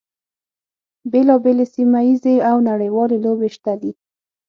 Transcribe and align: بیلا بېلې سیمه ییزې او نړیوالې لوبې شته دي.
بیلا 1.11 1.35
بېلې 1.43 1.65
سیمه 1.73 1.99
ییزې 2.07 2.35
او 2.49 2.57
نړیوالې 2.69 3.17
لوبې 3.25 3.49
شته 3.55 3.73
دي. 3.81 3.91